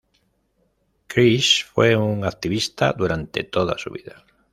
[1.05, 4.25] Chris fue un activista durante toda su vida.